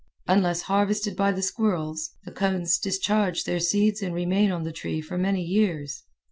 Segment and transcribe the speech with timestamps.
[0.27, 4.99] Unless harvested by the squirrels, the cones discharge their seed and remain on the tree
[4.99, 6.01] for many years.